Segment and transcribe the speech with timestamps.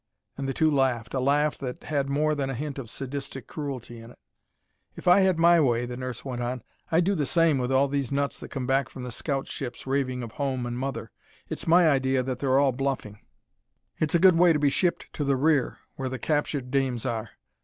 [0.35, 3.99] And the two laughed, a laugh that had more than a hint of sadistic cruelty
[3.99, 4.17] in it.
[4.95, 7.87] "If I had my way," the nurse went on, "I'd do the same with all
[7.87, 11.11] these nuts that come back from the scout ships raving of home and mother.
[11.49, 13.19] It's my idea that they're all bluffing.
[13.99, 17.29] It's a good way to be shipped to the rear, where the captured dames are.